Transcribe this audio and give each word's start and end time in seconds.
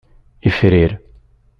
Ifrir. 0.51 0.91